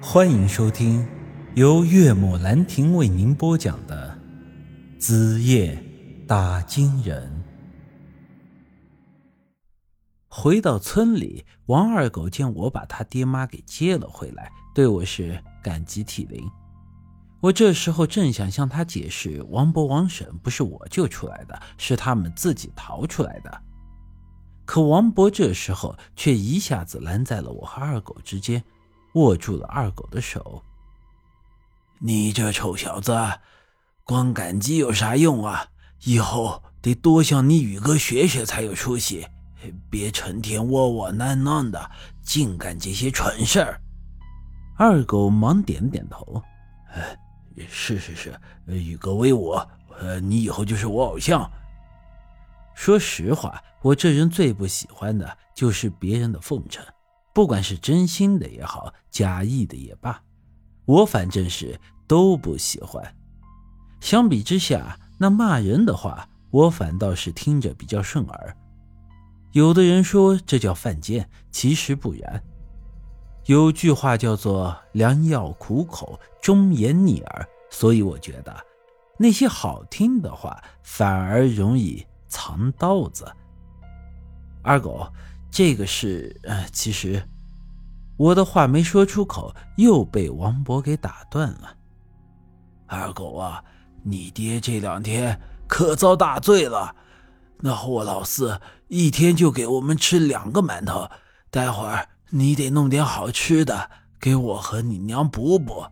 [0.00, 1.06] 欢迎收听
[1.54, 4.16] 由岳母兰亭为您播讲的
[5.00, 5.82] 《子夜
[6.28, 7.44] 打金人》。
[10.28, 16.46] 回到村里，王二狗见我把他爹妈给接了回来，对我是感激涕零。
[17.40, 23.62] 我这时候正想向他解释，王伯、王婶不是我救出来的，是他们自己逃出来的。
[24.66, 28.62] 可王伯这时候却一下子拦在了我和二狗之间，
[29.16, 30.62] 握住了二狗的手。
[31.98, 33.18] 你这臭小子，
[34.04, 35.66] 光感激有啥用啊？
[36.04, 39.26] 以后得多向你宇哥学学才有出息，
[39.90, 41.90] 别成天窝窝囊囊的，
[42.22, 43.80] 净干这些蠢事儿。
[44.76, 46.42] 二狗忙点点头，
[46.92, 47.18] 哎，
[47.70, 49.58] 是是是，宇哥威武，
[49.98, 51.50] 呃，你以后就是我偶像。
[52.74, 56.84] 说实话，我这人最不喜欢的就是别人的奉承，
[57.36, 60.22] 不管是真心的也好，假意的也罢，
[60.86, 63.14] 我反正是都不喜欢。
[64.00, 68.56] 相比之下，那骂人的话，我反倒是听着比较顺耳。
[69.52, 72.42] 有的人说这叫犯贱，其实不然。
[73.44, 78.56] 有句话叫做“良药苦口，忠言逆耳”，所以我觉得
[79.18, 82.02] 那些好听的话反而容易。
[82.28, 83.30] 藏刀子，
[84.62, 85.06] 二狗，
[85.50, 86.38] 这个是……
[86.42, 87.22] 呃，其实
[88.16, 91.74] 我的话没说出口，又被王博给打断了。
[92.86, 93.62] 二狗啊，
[94.02, 96.94] 你爹这两天可遭大罪了。
[97.58, 101.10] 那霍老四一天就给我们吃两个馒头，
[101.50, 105.84] 待会儿你得弄点好吃的给我和你娘补补。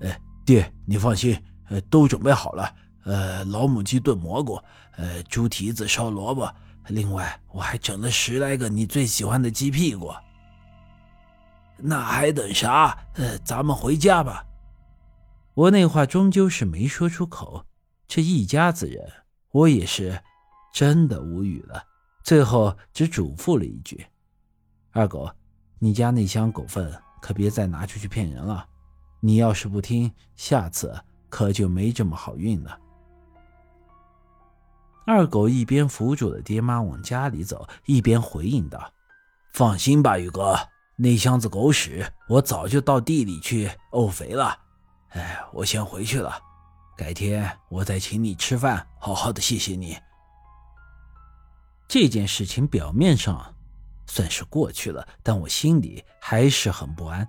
[0.00, 1.36] 哎，爹，你放心，
[1.68, 2.72] 呃，都准备好了。
[3.04, 4.60] 呃，老母鸡炖蘑菇，
[4.96, 6.52] 呃，猪蹄子烧萝卜，
[6.88, 10.12] 另外我还整了十来个你最喜欢的鸡屁股。
[11.78, 12.96] 那还等啥？
[13.14, 14.44] 呃，咱们回家吧。
[15.54, 17.64] 我那话终究是没说出口，
[18.06, 19.12] 这一家子人，
[19.50, 20.18] 我也是
[20.72, 21.82] 真的无语了。
[22.22, 24.06] 最后只嘱咐了一句
[24.92, 25.30] ：“二狗，
[25.78, 28.66] 你家那箱狗粪可别再拿出去骗人了。
[29.20, 30.98] 你要是不听，下次
[31.28, 32.78] 可就没这么好运了。”
[35.06, 38.92] 二狗一边扶住了爹妈往家里走，一边回应道
[39.54, 40.58] ：“放心吧，宇哥，
[40.96, 44.58] 那箱子狗屎我早就到地里去沤肥了。
[45.10, 46.36] 哎，我先回去了，
[46.96, 49.96] 改天我再请你吃饭，好好的谢谢你。”
[51.86, 53.54] 这件事情表面上
[54.08, 57.28] 算是过去了，但我心里还是很不安。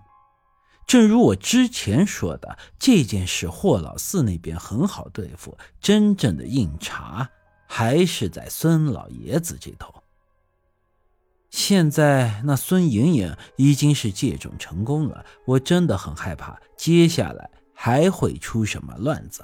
[0.87, 7.29] 正如我之前说的，这件事霍老四那边很好对付，真正的硬茬。
[7.67, 9.93] 还是在孙老爷子这头。
[11.49, 19.43] 现在那孙莹莹已经是借种成功了，我真的很害怕接下来还会出什么乱子。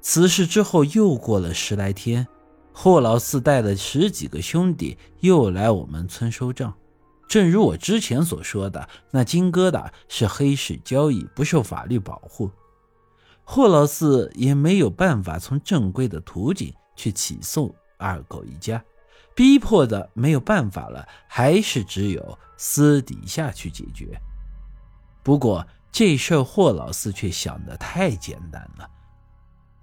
[0.00, 2.26] 此事之后又过了十来天，
[2.72, 6.74] 霍老四带了十几个兄弟又来我们村收账。
[7.28, 12.50] 正如我之前所说的，那金疙瘩是黑市交易，不受法律保护。
[13.48, 18.84] 霍老四也没有办法从正规的途径去起诉二狗一家，
[19.36, 24.20] 逼迫的没有办法了，还是只有私底下去解决。
[25.22, 28.90] 不过这事儿霍老四却想得太简单了。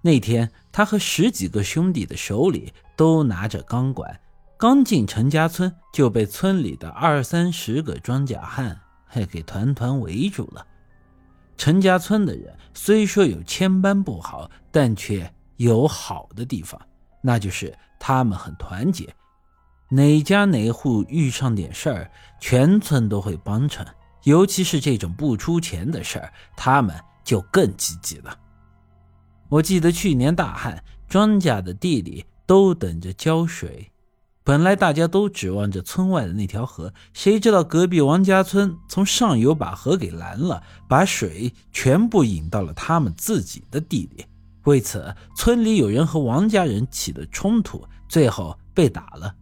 [0.02, 4.20] 那天他和十几个兄弟的手里都拿着钢管，
[4.58, 8.78] 刚进陈家村就被村里的二三十个庄稼汉
[9.32, 10.68] 给团团围住了。
[11.64, 16.78] 陈家村的人虽说有千般不好，但却有好的地方，
[17.22, 19.08] 那就是他们很团结。
[19.88, 23.88] 哪家哪户遇上点事儿，全村都会帮衬。
[24.24, 28.38] 尤其是这种不出钱的事儿，他们就更积极了。
[29.48, 33.90] 我记得去年大旱，庄稼的地里都等着浇水。
[34.46, 44.26] 本来大家都指望着村外的那条河，谁知道隔壁王家村从上游把河给拦了，把水全部引到了他们自己的地里。
[44.66, 49.34] 为此，村里有人和王家人起了冲突，最后被打了。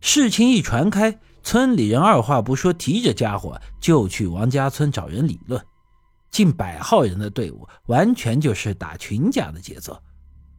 [0.00, 5.62] 事情一传开，村里人二话不说，提着家伙就去王家村找人理论。
[6.30, 9.98] 近百号人的队伍，完全就是打群架的节奏。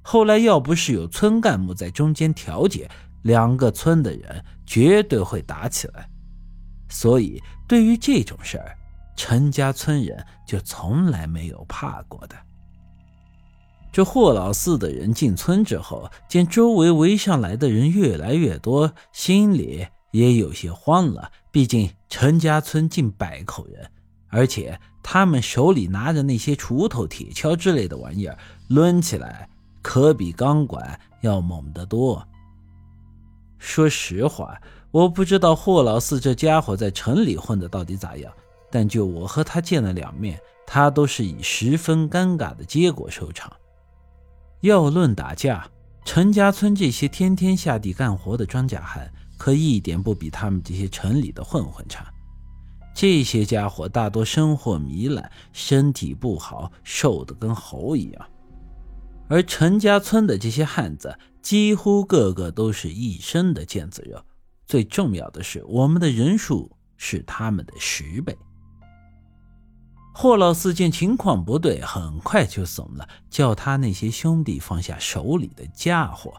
[0.01, 2.89] 后来要不是有村干部在中间调解，
[3.23, 6.07] 两个村的人绝对会打起来，
[6.89, 8.77] 所以对于这种事儿，
[9.15, 12.35] 陈家村人就从来没有怕过的。
[13.91, 21.31] 这霍老四的人进村之后，见周围围上来的人越来越多，心里也有些慌了。
[21.51, 23.87] 毕竟陈家村近百口人，
[24.29, 28.35] 而且他们手里拿着那些锄头、铁锹之类的玩意儿，
[28.69, 29.47] 抡起来
[29.83, 32.27] 可比钢管要猛得多。
[33.63, 34.61] 说实话，
[34.91, 38.31] 我不知道霍老四这家伙在城里混的到底咋样，
[38.69, 40.37] 但就我和他见了两面，
[40.67, 43.51] 他都是以十分尴尬的结果收场。
[44.59, 45.65] 要论打架，
[46.03, 52.05] 陈家村这些天天下地干活的庄稼汉，可一点不比他们这些城里的混混差。
[52.93, 58.27] 这些家伙大多生活糜烂，身体不好，瘦得跟猴一样。
[59.27, 64.23] 而陈家村的这些汉子，几乎个个都是一身的腱子肉。
[64.65, 68.37] 最重要的是，我们的人数是他们的十倍。
[70.13, 76.33] 霍老四见情况不对，很快就怂了，叫他那些兄弟放下手里的家伙，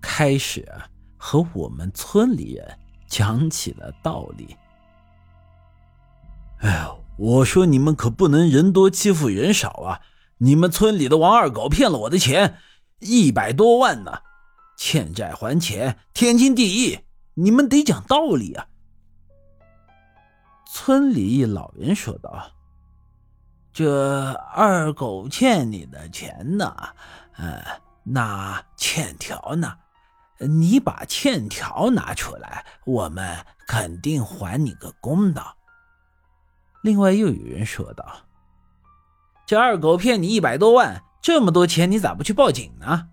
[0.00, 0.70] 开始
[1.16, 2.78] 和我们村里人
[3.08, 4.54] 讲起了道理。
[6.58, 10.00] 哎呀，我说你们可不能人多欺负人少啊！
[10.38, 12.58] 你们村里的王二狗骗了我的钱，
[12.98, 14.20] 一百多万呢，
[14.76, 17.00] 欠债还钱，天经地义，
[17.34, 18.66] 你们得讲道理啊！
[20.70, 22.52] 村里一老人说道。
[23.72, 26.74] 这二狗欠你的钱呢？
[27.36, 27.62] 呃，
[28.04, 29.76] 那欠条呢？
[30.38, 35.56] 你把欠条拿出来，我们肯定还你个公道。
[36.82, 38.04] 另外又有人说道
[39.46, 43.10] ：“这二狗骗你一百多万，这么多钱，你咋不去报警呢？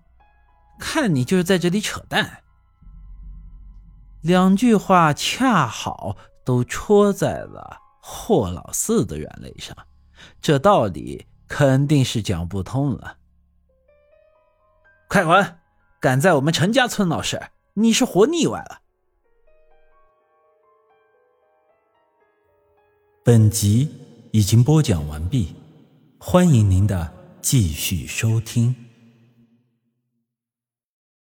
[0.80, 2.42] 看你就是在这里扯淡。”
[4.20, 9.76] 两句话恰好都戳在了霍老四的软肋上。
[10.40, 13.18] 这道理肯定是讲不通了。
[15.08, 15.58] 快滚！
[16.00, 17.40] 敢在我们陈家村闹事，
[17.74, 18.80] 你是活腻歪了。
[23.22, 23.88] 本集
[24.32, 25.54] 已经播讲完毕，
[26.26, 27.12] 欢迎您的
[27.42, 28.83] 继续收听。